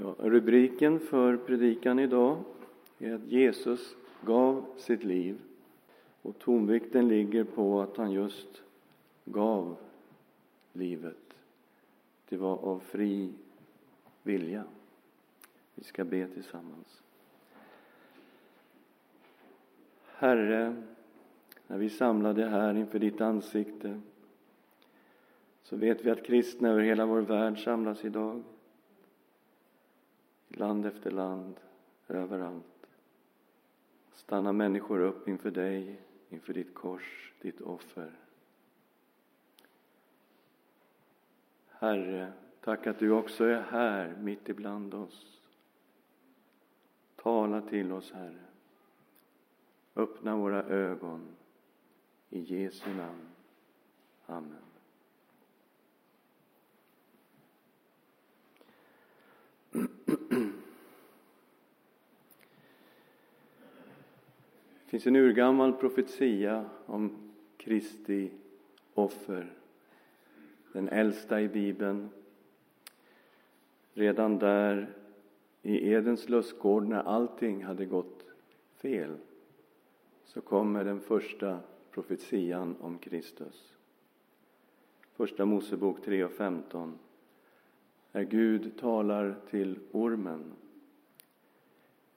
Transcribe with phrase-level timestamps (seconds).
[0.00, 2.38] Ja, rubriken för predikan idag
[2.98, 5.38] är att Jesus gav sitt liv.
[6.22, 8.62] Och tonvikten ligger på att han just
[9.24, 9.76] gav
[10.72, 11.34] livet.
[12.28, 13.32] Det var av fri
[14.22, 14.64] vilja.
[15.74, 17.02] Vi ska be tillsammans.
[20.06, 20.82] Herre,
[21.66, 24.00] när vi samlade här inför ditt ansikte
[25.62, 28.42] så vet vi att kristna över hela vår värld samlas idag
[30.56, 31.60] land efter land,
[32.08, 32.86] överallt.
[34.12, 38.12] Stannar människor upp inför dig, inför ditt kors, ditt offer.
[41.68, 45.40] Herre, tack att du också är här mitt ibland oss.
[47.16, 48.44] Tala till oss, Herre.
[49.94, 51.36] Öppna våra ögon.
[52.30, 53.28] I Jesu namn.
[54.26, 54.56] Amen.
[64.96, 67.10] finns en urgammal profetia om
[67.56, 68.30] Kristi
[68.94, 69.52] offer,
[70.72, 72.08] den äldsta i Bibeln.
[73.92, 74.88] Redan där
[75.62, 78.24] i Edens lustgård, när allting hade gått
[78.76, 79.16] fel,
[80.24, 81.60] så kommer den första
[81.90, 83.72] profetian om Kristus.
[85.14, 86.98] Första Mosebok 3 och 15
[88.12, 90.52] när Gud talar till ormen.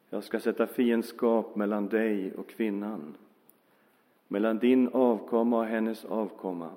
[0.09, 3.15] Jag ska sätta fiendskap mellan dig och kvinnan,
[4.27, 6.71] mellan din avkomma och hennes avkomma.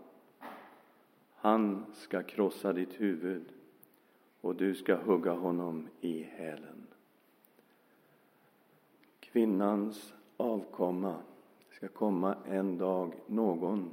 [1.35, 3.45] Han ska krossa ditt huvud
[4.41, 6.87] och du ska hugga honom i hälen.
[9.21, 11.17] Kvinnans avkomma
[11.71, 13.91] ska komma en dag någon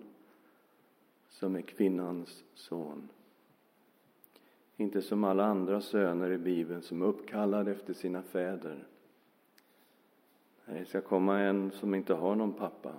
[1.29, 3.09] som är kvinnans son.
[4.77, 8.88] Inte som alla andra söner i Bibeln som är uppkallade efter sina fäder.
[10.71, 12.93] Nej, det ska komma en som inte har någon pappa,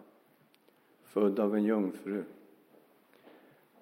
[1.05, 2.25] född av en jungfru.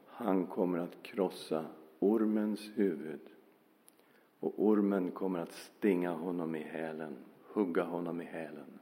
[0.07, 1.65] Han kommer att krossa
[1.99, 3.21] ormens huvud
[4.41, 7.17] och ormen kommer att stinga honom i hälen,
[7.53, 8.79] hugga honom i hälen.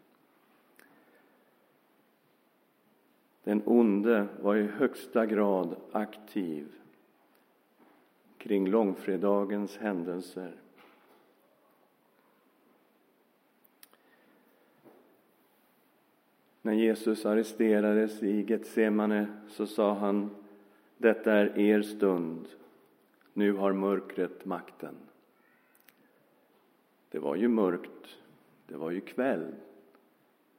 [3.45, 6.73] Den onde var i högsta grad aktiv
[8.39, 10.55] kring långfredagens händelser.
[16.67, 20.31] När Jesus arresterades i Getsemane så sa han
[20.97, 22.49] Detta är er stund,
[23.33, 24.95] nu har mörkret makten.
[27.11, 28.19] Det var ju mörkt,
[28.67, 29.55] det var ju kväll,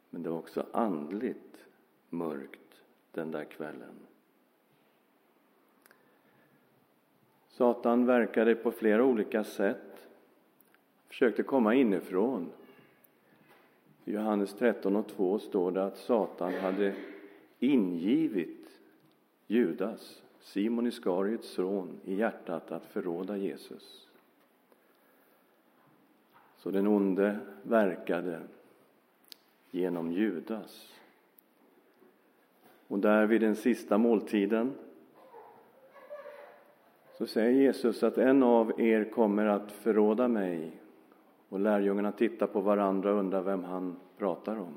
[0.09, 1.65] men det var också andligt
[2.09, 2.81] mörkt
[3.11, 3.95] den där kvällen.
[7.47, 10.07] Satan verkade på flera olika sätt.
[11.07, 12.51] Försökte komma inifrån.
[14.07, 16.95] I Johannes 13 och 2 står det att Satan hade
[17.59, 18.79] ingivit
[19.47, 24.07] Judas, Simon Iskariets son, i hjärtat att förråda Jesus.
[26.57, 28.41] Så den onde verkade
[29.71, 30.93] genom Judas.
[32.87, 34.73] Och där vid den sista måltiden
[37.17, 40.71] så säger Jesus att en av er kommer att förråda mig
[41.49, 44.73] och lärjungarna tittar på varandra och undrar vem han pratar om.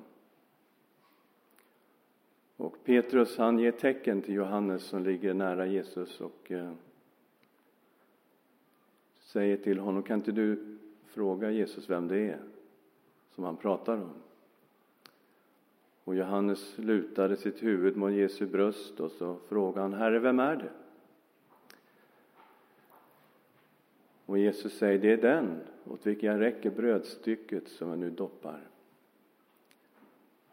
[2.56, 6.72] Och Petrus han ger tecken till Johannes som ligger nära Jesus och eh,
[9.20, 12.40] säger till honom, kan inte du fråga Jesus vem det är
[13.34, 14.12] som han pratar om?
[16.04, 20.56] Och Johannes lutade sitt huvud mot Jesu bröst och så frågade han, Herre, vem är
[20.56, 20.70] det?
[24.30, 28.60] Och Jesus säger, det är den åt vilken jag räcker brödstycket som jag nu doppar.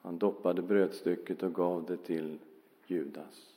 [0.01, 2.39] Han doppade brödstycket och gav det till
[2.87, 3.53] Judas.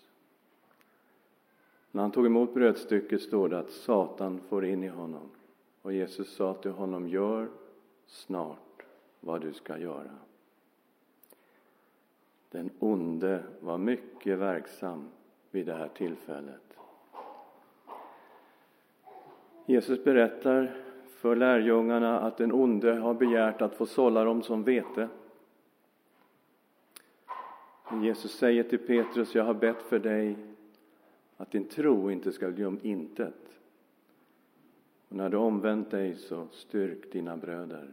[1.91, 5.31] När han tog emot brödstycket står det att Satan får in i honom.
[5.83, 7.49] Och Jesus sa till honom, gör
[8.07, 8.83] snart
[9.21, 10.19] vad du ska göra.
[12.51, 15.09] Den onde var mycket verksam
[15.51, 16.70] vid det här tillfället.
[19.71, 20.77] Jesus berättar
[21.07, 25.09] för lärjungarna att den onde har begärt att få sålla dem som vete.
[28.03, 30.37] Jesus säger till Petrus, jag har bett för dig
[31.37, 33.59] att din tro inte ska bli om intet.
[35.09, 37.89] Och när du omvänt dig så styrk dina bröder.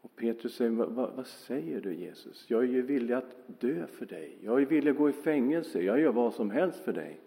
[0.00, 2.44] Och Petrus säger, vad, vad, säger du Jesus?
[2.48, 4.38] Jag är ju villig att dö för dig.
[4.40, 5.82] Jag är villig att gå i fängelse.
[5.82, 7.20] Jag gör vad som helst för dig.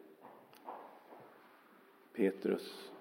[2.17, 2.91] Petrus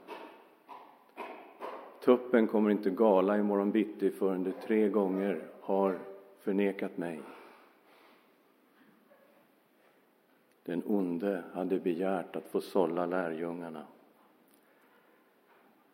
[2.01, 5.99] tuppen kommer inte gala imorgon bitti förrän du tre gånger har
[6.41, 7.21] förnekat mig.
[10.65, 13.85] Den onde hade begärt att få sålla lärjungarna.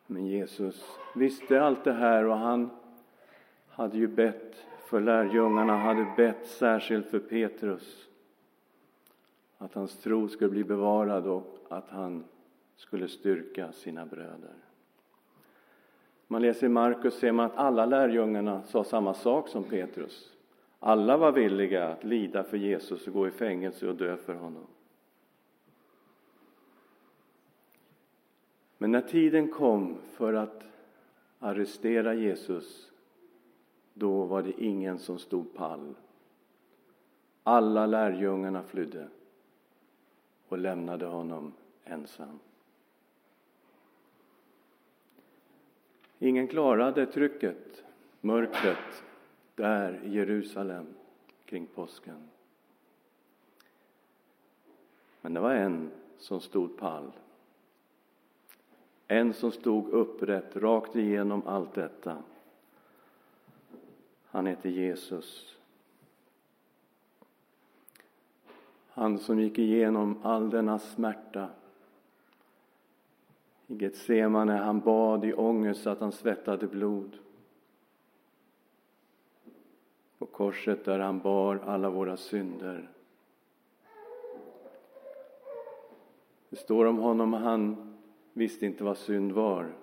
[0.06, 2.70] Men Jesus visste allt det här och han
[3.68, 8.08] hade ju bett för lärjungarna, hade bett särskilt för Petrus
[9.58, 12.24] att hans tro skulle bli bevarad och att han
[12.82, 14.54] skulle styrka sina bröder.
[16.26, 20.36] Man läser i Markus ser man att alla lärjungarna sa samma sak som Petrus.
[20.78, 24.66] Alla var villiga att lida för Jesus och gå i fängelse och dö för honom.
[28.78, 30.64] Men när tiden kom för att
[31.38, 32.92] arrestera Jesus,
[33.94, 35.94] då var det ingen som stod pall.
[37.42, 39.08] Alla lärjungarna flydde
[40.48, 41.52] och lämnade honom
[41.84, 42.38] ensam.
[46.22, 47.84] Ingen klarade trycket,
[48.20, 49.02] mörkret,
[49.54, 50.86] där i Jerusalem
[51.44, 52.28] kring påsken.
[55.20, 57.12] Men det var en som stod pall.
[59.08, 62.22] En som stod upprätt rakt igenom allt detta.
[64.26, 65.56] Han heter Jesus.
[68.88, 71.48] Han som gick igenom all denna smärta.
[73.66, 77.18] I Getsemane han bad i ångest att han svettade blod.
[80.18, 82.90] På korset där han bar alla våra synder.
[86.48, 87.94] Det står om honom, han
[88.32, 89.74] visste inte vad synd var.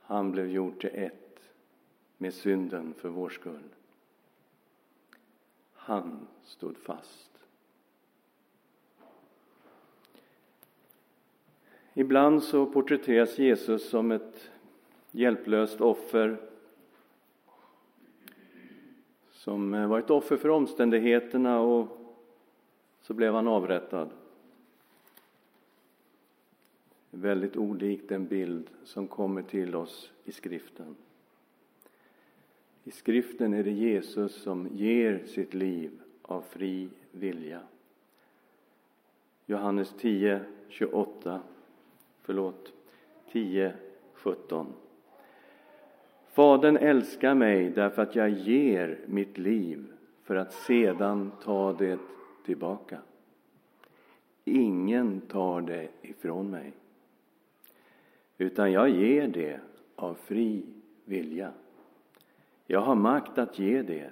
[0.00, 1.50] Han blev gjord till ett
[2.18, 3.74] med synden för vår skull.
[5.72, 7.31] Han stod fast.
[11.94, 14.50] Ibland så porträtteras Jesus som ett
[15.10, 16.36] hjälplöst offer
[19.42, 21.88] som var ett offer för omständigheterna och
[23.00, 24.10] så blev han avrättad.
[27.10, 30.96] Väldigt olikt den bild som kommer till oss i skriften.
[32.84, 35.90] I skriften är det Jesus som ger sitt liv
[36.22, 37.60] av fri vilja.
[39.46, 41.40] Johannes 10, 28,
[42.22, 42.72] förlåt,
[43.32, 43.74] 10,
[44.14, 44.72] 17.
[46.32, 49.92] Fadern älskar mig därför att jag ger mitt liv
[50.22, 51.98] för att sedan ta det
[52.44, 52.98] tillbaka.
[54.44, 56.72] Ingen tar det ifrån mig,
[58.38, 59.60] utan jag ger det
[59.96, 60.66] av fri
[61.04, 61.52] vilja.
[62.66, 64.10] Jag har makt att ge det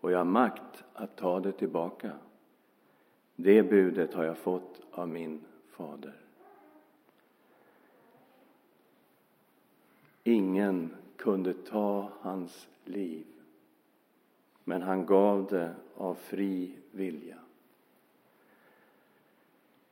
[0.00, 2.12] och jag har makt att ta det tillbaka.
[3.36, 6.25] Det budet har jag fått av min fader.
[10.28, 13.26] Ingen kunde ta hans liv,
[14.64, 17.36] men han gav det av fri vilja.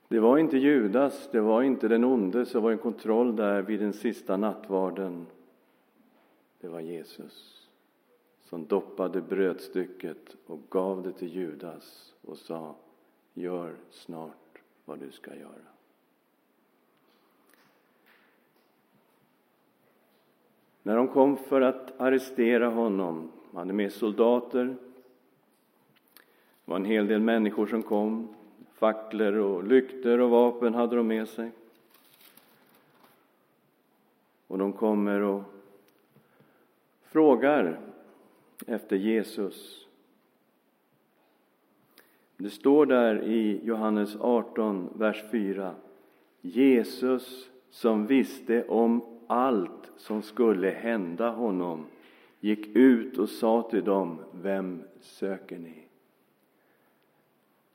[0.09, 3.81] Det var inte Judas, det var inte den onde som var en kontroll där vid
[3.81, 5.27] den sista nattvarden.
[6.61, 7.69] Det var Jesus
[8.43, 12.77] som doppade brödstycket och gav det till Judas och sa
[13.35, 15.74] Gör snart vad du ska göra.
[20.87, 24.65] När de kom för att arrestera honom, de hade med soldater,
[26.65, 28.29] det var en hel del människor som kom,
[28.73, 31.51] facklor och lyktor och vapen hade de med sig.
[34.47, 35.43] Och de kommer och
[37.03, 37.81] frågar
[38.67, 39.87] efter Jesus.
[42.37, 45.75] Det står där i Johannes 18, vers 4.
[46.41, 51.87] Jesus som visste om allt som skulle hända honom
[52.41, 55.89] gick ut och sa till dem, vem söker ni?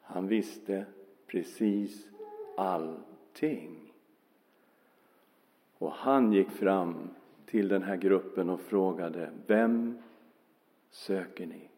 [0.02, 0.86] Han visste
[1.28, 2.08] precis
[2.58, 3.94] allting.
[5.78, 7.10] Och han gick fram
[7.46, 9.98] till den här gruppen och frågade, vem
[10.90, 11.70] söker ni?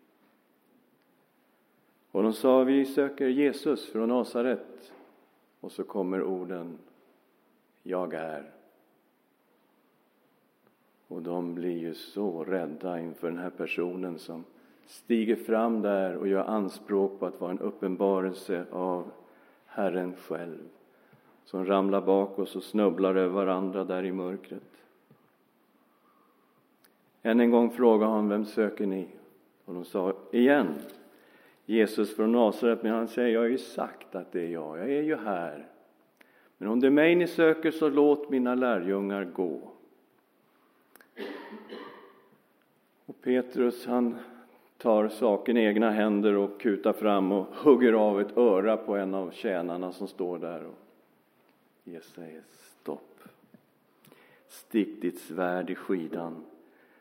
[2.11, 4.93] Och de sa, vi söker Jesus från Nasaret.
[5.59, 6.77] Och så kommer orden,
[7.83, 8.51] jag är.
[11.12, 14.44] Och de blir ju så rädda inför den här personen som
[14.86, 19.12] stiger fram där och gör anspråk på att vara en uppenbarelse av
[19.65, 20.60] Herren själv.
[21.46, 24.84] Som ramlar bak oss och snubblar över varandra där i mörkret.
[27.22, 29.08] Än en gång frågade han, vem söker ni?
[29.65, 30.68] Och de sa igen,
[31.65, 34.91] Jesus från Nasaret, men han säger, jag har ju sagt att det är jag, jag
[34.91, 35.68] är ju här.
[36.58, 39.72] Men om det är mig ni söker, så låt mina lärjungar gå.
[43.06, 44.18] Och Petrus han
[44.77, 49.13] tar saken i egna händer och kutar fram och hugger av ett öra på en
[49.13, 50.65] av tjänarna som står där.
[50.65, 50.77] Och
[51.84, 52.41] Jesus säger
[52.82, 53.20] stopp.
[54.48, 56.46] Stick ditt svärd i skidan.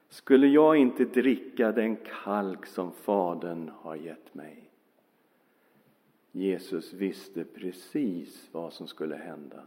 [0.08, 4.70] Skulle jag inte dricka den kalk som Fadern har gett mig?
[6.32, 9.62] Jesus visste precis vad som skulle hända.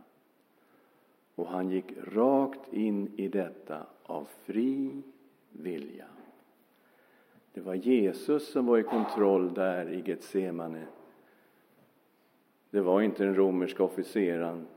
[1.36, 5.02] Och han gick rakt in i detta av fri
[5.52, 6.06] vilja.
[7.54, 10.86] Det var Jesus som var i kontroll där i Getsemane.
[12.70, 14.68] Det var inte den romerska officeraren,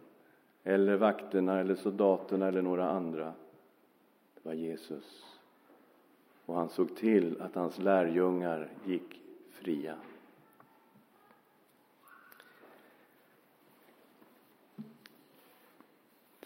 [0.65, 3.33] eller vakterna eller soldaterna eller några andra.
[4.35, 5.39] Det var Jesus.
[6.47, 9.97] Och han såg till att hans lärjungar gick fria.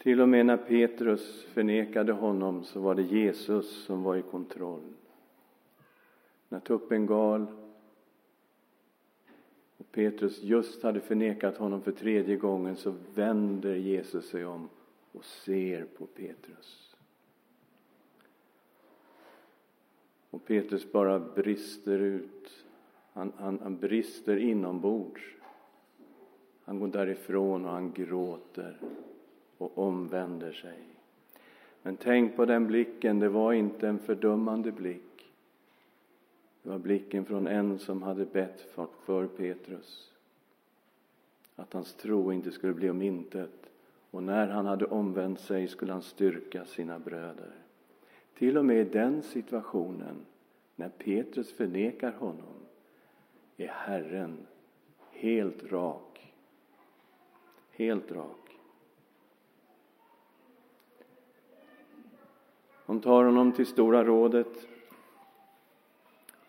[0.01, 4.93] Till och med när Petrus förnekade honom så var det Jesus som var i kontroll.
[6.49, 7.45] När tuppen gal
[9.77, 14.69] och Petrus just hade förnekat honom för tredje gången så vänder Jesus sig om
[15.11, 16.95] och ser på Petrus.
[20.29, 22.65] Och Petrus bara brister ut.
[23.13, 25.21] Han, han, han brister inombords.
[26.63, 28.79] Han går därifrån och han gråter
[29.61, 30.77] och omvänder sig.
[31.81, 35.31] Men tänk på den blicken, det var inte en fördömande blick.
[36.63, 38.61] Det var blicken från en som hade bett
[39.05, 40.13] för Petrus.
[41.55, 43.69] Att hans tro inte skulle bli om intet.
[44.11, 47.51] Och när han hade omvänt sig skulle han styrka sina bröder.
[48.33, 50.15] Till och med i den situationen,
[50.75, 52.65] när Petrus förnekar honom,
[53.57, 54.37] är Herren
[55.11, 56.33] helt rak.
[57.71, 58.40] Helt rak.
[62.91, 64.67] De tar honom till Stora rådet.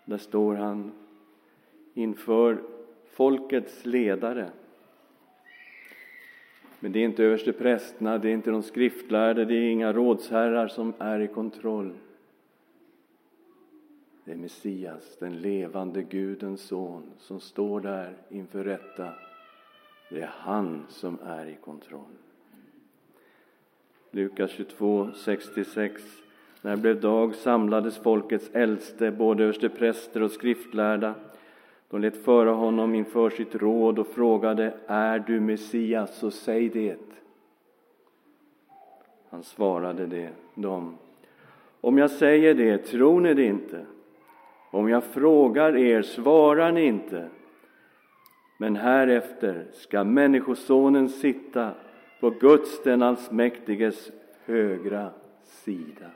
[0.05, 0.93] Där står han
[1.95, 2.63] inför
[3.13, 4.51] folkets ledare.
[6.81, 10.93] Men det är inte översteprästerna, det är inte de skriftlärde, det är inga rådsherrar som
[10.99, 11.93] är i kontroll.
[14.25, 19.13] Det är Messias, den levande Gudens son, som står där inför rätta.
[20.11, 22.17] Det är han som är i kontroll.
[24.11, 26.03] Lukas 22, 66
[26.63, 31.15] när det blev dag samlades folkets äldste, både överstepräster och skriftlärda.
[31.91, 36.97] De lät föra honom inför sitt råd och frågade, är du Messias, så säg det.
[39.31, 40.99] Han svarade det, dem,
[41.81, 43.87] om jag säger det, tror ni det inte?
[44.71, 47.29] Om jag frågar er, svarar ni inte?
[48.59, 51.71] Men härefter ska Människosonen sitta
[52.21, 54.11] på Guds, den allsmäktiges,
[54.45, 55.11] högra
[55.45, 56.07] sida.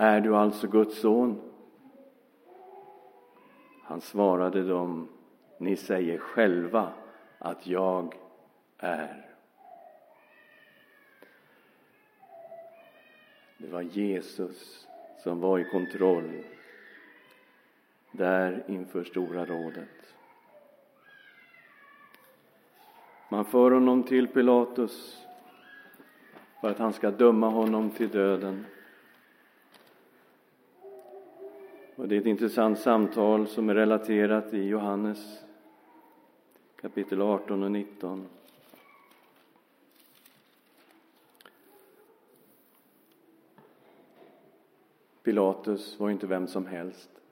[0.00, 1.40] Är du alltså Guds son?
[3.82, 5.08] Han svarade dem,
[5.58, 6.92] ni säger själva
[7.38, 8.14] att jag
[8.78, 9.26] är.
[13.58, 14.88] Det var Jesus
[15.22, 16.44] som var i kontroll
[18.12, 20.14] där inför Stora rådet.
[23.28, 25.26] Man för honom till Pilatus
[26.60, 28.66] för att han ska döma honom till döden.
[31.98, 35.44] Och det är ett intressant samtal som är relaterat i Johannes
[36.80, 38.28] kapitel 18 och 19.
[45.22, 47.10] Pilatus var inte vem som helst.
[47.14, 47.22] Han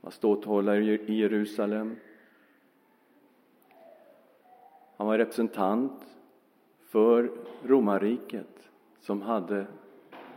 [0.00, 1.96] var ståthållare i Jerusalem.
[4.96, 6.06] Han var representant
[6.84, 7.30] för
[7.62, 9.66] romarriket som hade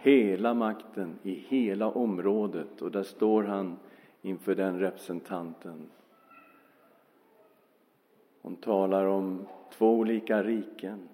[0.01, 3.77] hela makten i hela området och där står han
[4.21, 5.89] inför den representanten.
[8.41, 11.09] Hon talar om två olika riken.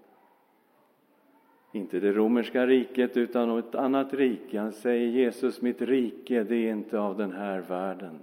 [1.71, 4.59] Inte det romerska riket utan ett annat rike.
[4.59, 8.19] Han säger Jesus, mitt rike det är inte av den här världen.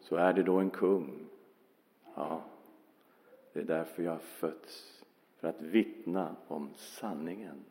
[0.00, 1.10] Så är det då en kung?
[2.14, 2.42] Ja,
[3.52, 5.04] det är därför jag har fötts,
[5.40, 7.64] för att vittna om sanningen.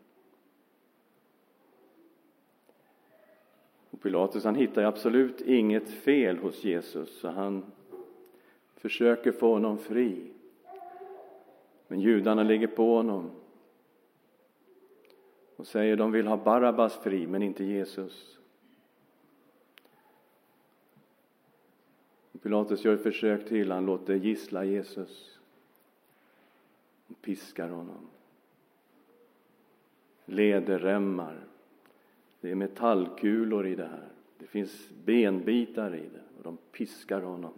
[4.01, 7.65] Och Pilatus han hittar absolut inget fel hos Jesus så han
[8.75, 10.31] försöker få honom fri.
[11.87, 13.31] Men judarna ligger på honom
[15.55, 18.39] och säger de vill ha Barabbas fri men inte Jesus.
[22.41, 25.39] Pilatus gör ett försök till, han låter gissla Jesus
[27.07, 28.07] och piskar honom.
[30.25, 31.50] lederremmar.
[32.41, 34.07] Det är metallkulor i det här.
[34.37, 37.53] Det finns benbitar i det och de piskar honom.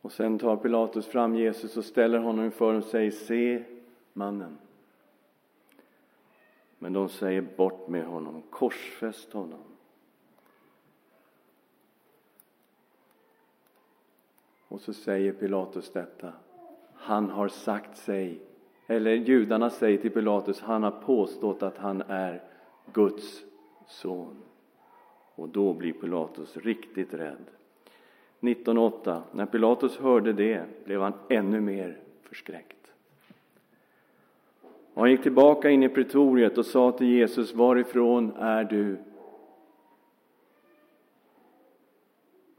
[0.00, 3.64] Och sen tar Pilatus fram Jesus och ställer honom inför och säger se
[4.12, 4.58] mannen.
[6.78, 9.62] Men de säger bort med honom, korsfäst honom.
[14.68, 16.32] Och så säger Pilatus detta.
[17.02, 18.40] Han har sagt sig,
[18.86, 22.42] eller judarna säger till Pilatus, han har påstått att han är
[22.92, 23.44] Guds
[23.86, 24.36] son.
[25.34, 27.44] Och då blir Pilatus riktigt rädd.
[28.40, 29.22] 19.8.
[29.32, 32.92] När Pilatus hörde det blev han ännu mer förskräckt.
[34.94, 38.98] Och han gick tillbaka in i pretoriet och sa till Jesus, varifrån är du?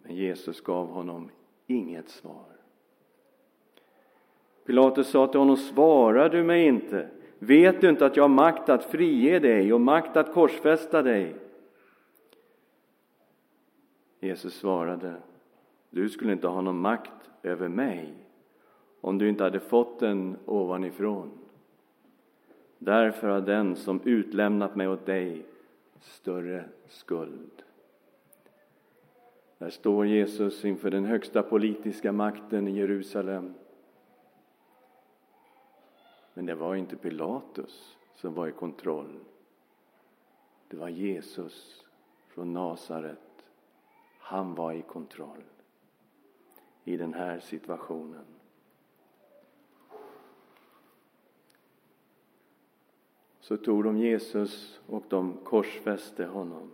[0.03, 1.29] Men Jesus gav honom
[1.67, 2.60] inget svar.
[4.65, 7.07] Pilatus sa till honom, svarar du mig inte?
[7.39, 11.35] Vet du inte att jag har makt att frige dig och makt att korsfästa dig?
[14.19, 15.13] Jesus svarade,
[15.89, 18.13] du skulle inte ha någon makt över mig
[19.01, 21.31] om du inte hade fått den ovanifrån.
[22.77, 25.45] Därför har den som utlämnat mig åt dig
[25.99, 27.63] större skuld.
[29.57, 33.53] Där står Jesus inför den högsta politiska makten i Jerusalem.
[36.41, 39.19] Men det var inte Pilatus som var i kontroll.
[40.67, 41.85] Det var Jesus
[42.27, 43.45] från Nasaret.
[44.19, 45.43] Han var i kontroll
[46.83, 48.25] i den här situationen.
[53.39, 56.71] Så tog de Jesus och de korsfäste honom.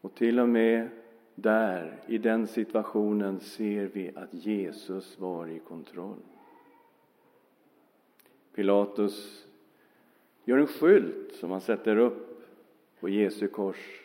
[0.00, 0.97] Och till och med
[1.42, 6.22] där, i den situationen, ser vi att Jesus var i kontroll.
[8.54, 9.46] Pilatus
[10.44, 12.48] gör en skylt som han sätter upp
[13.00, 14.00] på Jesu kors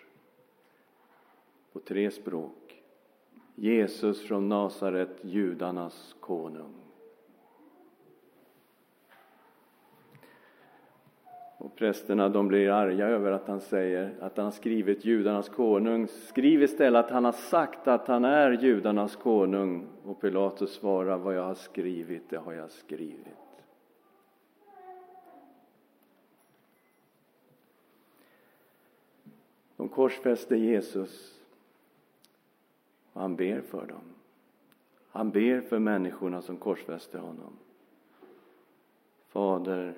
[1.71, 2.83] på tre språk.
[3.55, 6.82] Jesus från Nasaret, judarnas konung.
[11.63, 16.07] Och prästerna de blir arga över att han säger att han har skrivit judarnas konung.
[16.07, 19.87] Skriv istället att han har sagt att han är judarnas konung.
[20.05, 23.27] Och Pilatus svarar, vad jag har skrivit, det har jag skrivit.
[29.75, 31.39] De korsfäste Jesus
[33.13, 34.13] och han ber för dem.
[35.09, 37.57] Han ber för människorna som korsfäste honom.
[39.27, 39.93] Fader,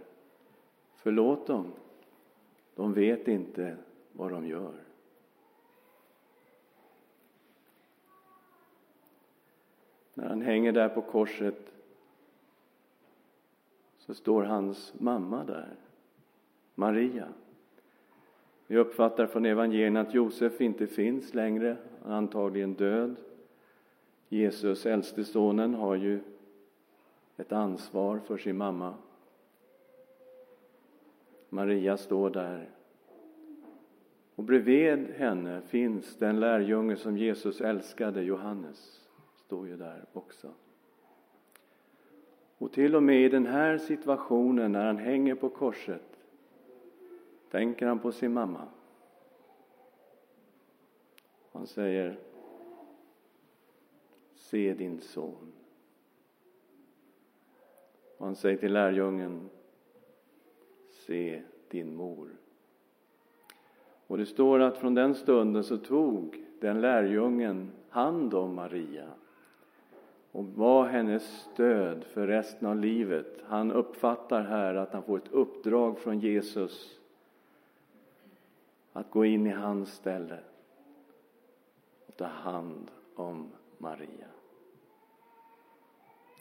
[1.06, 1.72] förlåt dem.
[2.76, 3.78] De vet inte
[4.12, 4.74] vad de gör.
[10.14, 11.74] När han hänger där på korset
[13.98, 15.76] så står hans mamma där,
[16.76, 17.28] Maria.
[18.68, 23.16] Vi uppfattar från evangelierna att Josef inte finns längre, han är antagligen död.
[24.30, 26.20] Jesus, äldste sonen, har ju
[27.38, 28.94] ett ansvar för sin mamma.
[31.56, 32.70] Maria står där.
[34.36, 40.52] Och bredvid henne finns den lärjunge som Jesus älskade, Johannes, står ju där också.
[42.58, 46.20] Och till och med i den här situationen, när han hänger på korset,
[47.52, 48.68] tänker han på sin mamma.
[51.52, 52.20] Han säger
[54.36, 55.54] Se din son.
[58.18, 59.50] Och han säger till lärjungen
[61.08, 62.30] Se din mor.
[64.08, 69.08] Och det står att från den stunden så tog den lärjungen hand om Maria
[70.32, 73.44] och var hennes stöd för resten av livet.
[73.48, 77.00] Han uppfattar här att han får ett uppdrag från Jesus
[78.94, 80.40] att gå in i hans ställe
[82.08, 84.28] och ta hand om Maria.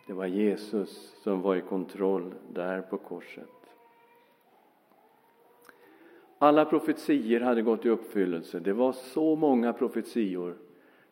[0.06, 3.63] Det var Jesus som var i kontroll där på korset.
[6.38, 8.60] Alla profetier hade gått i uppfyllelse.
[8.60, 10.54] Det var så många profetior.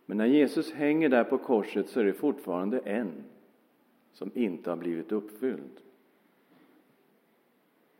[0.07, 3.13] Men när Jesus hänger där på korset så är det fortfarande en
[4.13, 5.81] som inte har blivit uppfylld.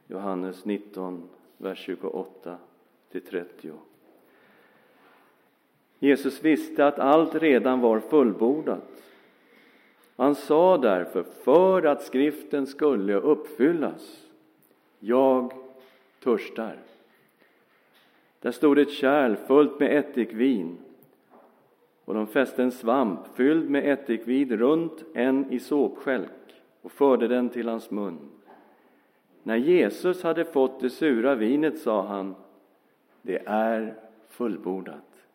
[0.07, 2.57] Johannes 19, vers 28
[3.11, 3.73] till 30.
[5.99, 9.03] Jesus visste att allt redan var fullbordat.
[10.17, 14.27] Han sa därför, för att skriften skulle uppfyllas,
[14.99, 15.53] jag
[16.23, 16.77] törstar.
[18.43, 20.79] Där stod ett kärl fullt med ättikvin
[22.05, 26.31] Och de fäste en svamp fylld med ättikvin runt en i såpskälk
[26.81, 28.19] och förde den till hans mun.
[29.43, 32.35] När Jesus hade fått det sura vinet sa han,
[33.23, 33.95] det är
[34.29, 35.27] fullbordat.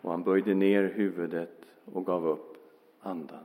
[0.00, 2.56] Och han böjde ner huvudet och gav upp
[3.00, 3.44] andan.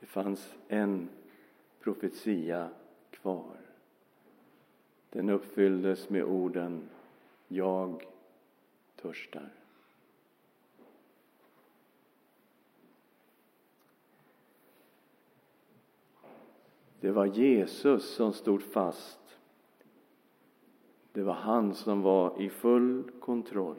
[0.00, 1.08] Det fanns en
[1.80, 2.68] profetia
[3.10, 3.67] kvar.
[5.10, 6.88] Den uppfylldes med orden
[7.48, 8.06] Jag
[8.96, 9.50] törstar.
[17.00, 19.38] Det var Jesus som stod fast.
[21.12, 23.76] Det var han som var i full kontroll.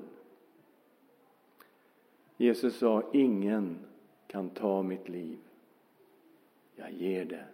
[2.38, 3.80] Jesus sa, ingen
[4.28, 5.38] kan ta mitt liv.
[6.76, 7.46] Jag ger det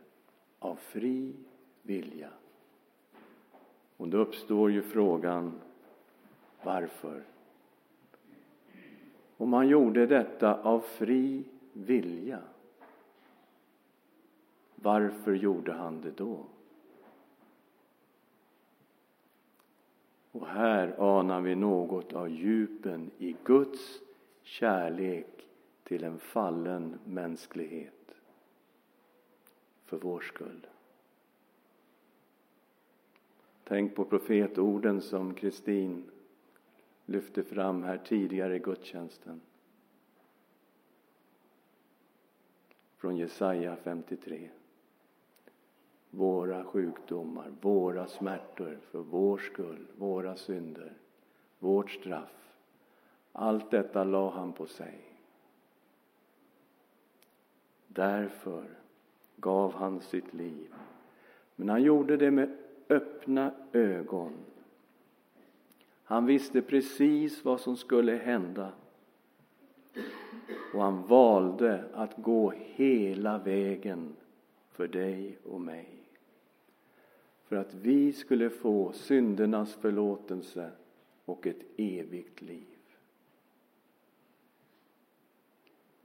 [0.60, 1.34] av fri
[1.82, 2.30] vilja.
[3.98, 5.62] Och då uppstår ju frågan,
[6.64, 7.24] varför?
[9.38, 12.42] Om han gjorde detta av fri vilja,
[14.76, 16.46] varför gjorde han det då?
[20.32, 24.02] Och här anar vi något av djupen i Guds
[24.44, 25.48] kärlek
[25.84, 28.16] till en fallen mänsklighet
[29.86, 30.68] för vår skull.
[33.68, 36.04] Tänk på profetorden som Kristin
[37.06, 39.42] lyfte fram här tidigare i gudstjänsten.
[42.98, 44.50] Från Jesaja 53.
[46.10, 50.94] Våra sjukdomar, våra smärtor för vår skull, våra synder,
[51.60, 52.54] vårt straff.
[53.32, 55.00] Allt detta la han på sig.
[57.88, 58.66] Därför
[59.36, 60.74] gav han sitt liv.
[61.56, 62.58] Men han gjorde det med
[62.90, 64.34] öppna ögon.
[66.04, 68.72] Han visste precis vad som skulle hända.
[70.74, 74.16] Och han valde att gå hela vägen
[74.70, 75.90] för dig och mig.
[77.44, 80.72] För att vi skulle få syndernas förlåtelse
[81.26, 82.66] och ett evigt liv.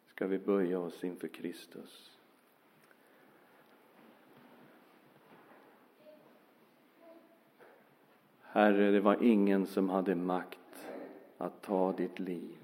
[0.07, 2.20] Ska vi böja oss inför Kristus.
[8.53, 10.87] Herre, det var ingen som hade makt
[11.39, 12.57] att ta ditt liv.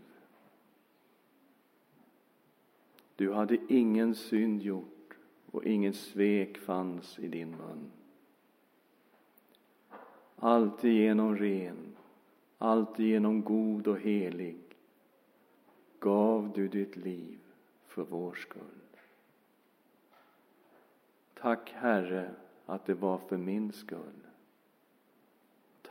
[3.16, 5.16] Du hade ingen synd gjort
[5.50, 7.90] och ingen svek fanns i din mun.
[10.36, 11.96] Alltigenom ren,
[12.58, 14.60] alltigenom god och helig
[15.98, 17.38] gav du ditt liv
[17.86, 18.62] för vår skull.
[21.34, 22.30] Tack Herre
[22.66, 24.25] att det var för min skull.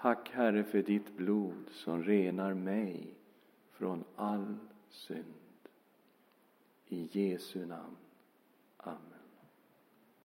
[0.05, 3.13] Tack Herre för ditt blod som renar mig
[3.71, 4.57] från all
[4.89, 5.33] synd.
[6.87, 7.95] I Jesu namn.
[8.77, 9.14] Amen.